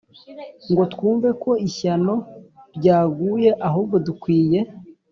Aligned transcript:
ngo 0.71 0.83
twumve 0.93 1.29
ko 1.43 1.51
ishyano 1.67 2.15
ryaguye; 2.77 3.49
ahubwo 3.67 3.95
dukwiye 4.07 4.59